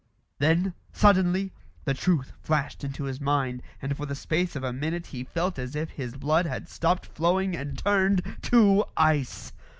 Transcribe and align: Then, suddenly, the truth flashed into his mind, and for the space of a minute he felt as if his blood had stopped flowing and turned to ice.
Then, 0.39 0.73
suddenly, 0.91 1.53
the 1.85 1.93
truth 1.93 2.33
flashed 2.41 2.83
into 2.83 3.03
his 3.03 3.21
mind, 3.21 3.61
and 3.83 3.95
for 3.95 4.07
the 4.07 4.15
space 4.15 4.55
of 4.55 4.63
a 4.63 4.73
minute 4.73 5.05
he 5.05 5.23
felt 5.23 5.59
as 5.59 5.75
if 5.75 5.91
his 5.91 6.15
blood 6.17 6.47
had 6.47 6.67
stopped 6.67 7.05
flowing 7.05 7.55
and 7.55 7.77
turned 7.77 8.23
to 8.49 8.85
ice. 8.97 9.53